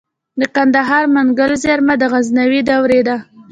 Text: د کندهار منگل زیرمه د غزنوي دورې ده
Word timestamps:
د 0.39 0.41
کندهار 0.55 1.03
منگل 1.15 1.51
زیرمه 1.63 1.95
د 2.01 2.03
غزنوي 2.13 2.61
دورې 2.69 3.01
ده 3.07 3.17